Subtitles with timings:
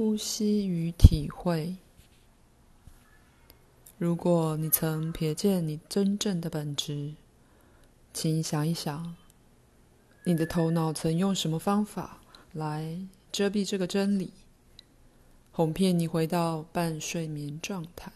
[0.00, 1.76] 呼吸与体会。
[3.98, 7.12] 如果你曾瞥见你真正的本质
[8.14, 9.14] 请想一想
[10.24, 12.22] 你的头脑曾用什么方法
[12.54, 12.98] 来
[13.30, 14.32] 遮蔽这个真理
[15.52, 18.10] 哄骗你回到半睡眠状态？